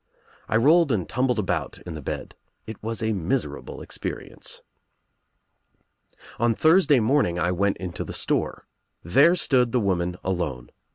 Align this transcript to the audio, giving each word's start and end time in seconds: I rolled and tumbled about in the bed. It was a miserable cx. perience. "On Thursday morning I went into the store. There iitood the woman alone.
I 0.49 0.55
rolled 0.57 0.91
and 0.91 1.07
tumbled 1.07 1.37
about 1.37 1.77
in 1.85 1.93
the 1.93 2.01
bed. 2.01 2.33
It 2.65 2.81
was 2.81 3.03
a 3.03 3.13
miserable 3.13 3.77
cx. 3.85 3.99
perience. 4.01 4.61
"On 6.39 6.55
Thursday 6.55 6.99
morning 6.99 7.37
I 7.37 7.51
went 7.51 7.77
into 7.77 8.03
the 8.03 8.11
store. 8.11 8.65
There 9.03 9.33
iitood 9.33 9.73
the 9.73 9.79
woman 9.79 10.17
alone. 10.23 10.71